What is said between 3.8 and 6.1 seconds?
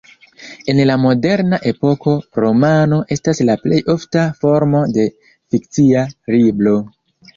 ofta formo de fikcia